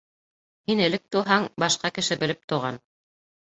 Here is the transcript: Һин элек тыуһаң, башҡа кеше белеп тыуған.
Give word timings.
Һин 0.71 0.81
элек 0.85 1.03
тыуһаң, 1.17 1.47
башҡа 1.67 1.95
кеше 2.01 2.21
белеп 2.25 2.43
тыуған. 2.51 2.85